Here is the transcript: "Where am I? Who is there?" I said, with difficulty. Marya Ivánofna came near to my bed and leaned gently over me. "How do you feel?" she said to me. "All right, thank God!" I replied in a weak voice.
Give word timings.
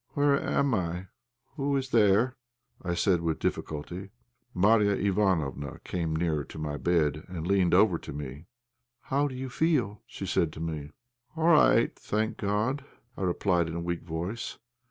"Where 0.13 0.41
am 0.41 0.73
I? 0.73 1.05
Who 1.57 1.77
is 1.77 1.91
there?" 1.91 2.35
I 2.81 2.95
said, 2.95 3.21
with 3.21 3.37
difficulty. 3.37 4.09
Marya 4.51 4.95
Ivánofna 4.97 5.83
came 5.83 6.15
near 6.15 6.43
to 6.43 6.57
my 6.57 6.77
bed 6.77 7.23
and 7.27 7.45
leaned 7.45 7.71
gently 7.73 7.77
over 7.77 8.11
me. 8.11 8.47
"How 9.01 9.27
do 9.27 9.35
you 9.35 9.47
feel?" 9.47 10.01
she 10.07 10.25
said 10.25 10.51
to 10.53 10.59
me. 10.59 10.89
"All 11.35 11.49
right, 11.49 11.95
thank 11.95 12.37
God!" 12.37 12.83
I 13.15 13.21
replied 13.21 13.69
in 13.69 13.75
a 13.75 13.79
weak 13.79 14.01
voice. 14.01 14.57